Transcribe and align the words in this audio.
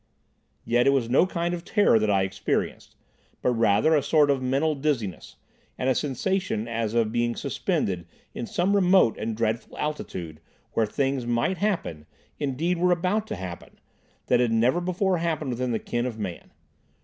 Yet 0.65 0.87
it 0.87 0.93
was 0.93 1.11
no 1.11 1.27
kind 1.27 1.53
of 1.53 1.63
terror 1.63 1.99
that 1.99 2.09
I 2.09 2.23
experienced, 2.23 2.95
but 3.43 3.51
rather 3.53 3.95
a 3.95 4.01
sort 4.01 4.31
of 4.31 4.41
mental 4.41 4.73
dizziness, 4.73 5.35
and 5.77 5.91
a 5.91 5.93
sensation 5.93 6.67
as 6.67 6.95
of 6.95 7.11
being 7.11 7.35
suspended 7.35 8.07
in 8.33 8.47
some 8.47 8.75
remote 8.75 9.15
and 9.19 9.37
dreadful 9.37 9.77
altitude 9.77 10.39
where 10.71 10.87
things 10.87 11.27
might 11.27 11.59
happen, 11.59 12.07
indeed 12.39 12.79
were 12.79 12.91
about 12.91 13.27
to 13.27 13.35
happen, 13.35 13.79
that 14.25 14.39
had 14.39 14.51
never 14.51 14.81
before 14.81 15.19
happened 15.19 15.51
within 15.51 15.71
the 15.71 15.77
ken 15.77 16.07
of 16.07 16.17
man. 16.17 16.49